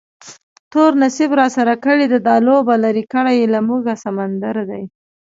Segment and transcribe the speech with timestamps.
[0.71, 4.83] تور نصیب راسره کړې ده دا لوبه، لرې کړی یې له موږه سمندر دی